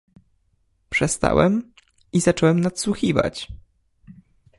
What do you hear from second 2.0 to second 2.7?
i zacząłem